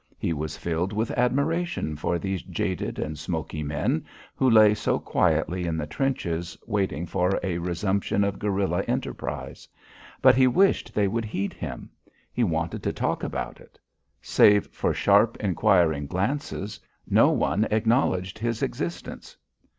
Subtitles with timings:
[0.17, 5.67] He was filled with admiration for these jaded and smoky men who lay so quietly
[5.67, 9.67] in the trenches waiting for a resumption of guerilla enterprise.
[10.19, 11.91] But he wished they would heed him.
[12.33, 13.77] He wanted to talk about it.
[14.23, 19.37] Save for sharp inquiring glances, no one acknowledged his existence.